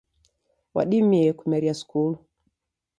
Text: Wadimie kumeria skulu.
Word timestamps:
Wadimie 0.75 1.31
kumeria 1.39 1.73
skulu. 1.81 2.17